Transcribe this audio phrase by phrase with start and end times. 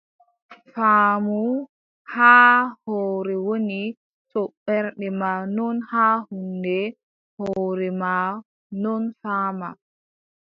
[0.75, 1.35] Faamu
[2.13, 2.55] haa
[2.87, 3.81] hoore woni,
[4.31, 6.77] to ɓernde maa non haa huunde,
[7.37, 8.27] hoore maa
[8.83, 9.69] non faama.